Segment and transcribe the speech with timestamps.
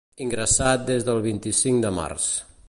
[0.25, 2.27] Ingressat des del vint-i-cinc de març.